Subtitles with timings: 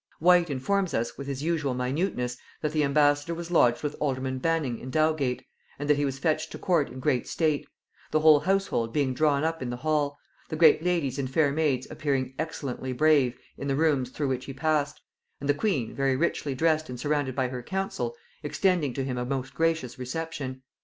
[0.19, 4.79] Whyte informs us, with his usual minuteness, that the ambassador was lodged with alderman Baning
[4.79, 5.45] in Dowgate;
[5.77, 7.67] and that he was fetched to court in great state,
[8.09, 10.17] the whole household being drawn up in the hall;
[10.49, 14.53] the great ladies and fair maids appearing "excellently brave" in the rooms through which he
[14.53, 14.99] passed;
[15.39, 19.23] and the queen, very richly dressed and surrounded by her council, extending to him a
[19.23, 20.63] most gracious reception.